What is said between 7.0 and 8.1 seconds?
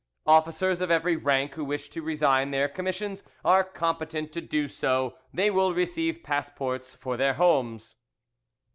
their homes.